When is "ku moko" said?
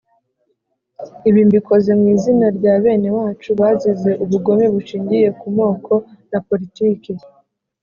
5.39-5.93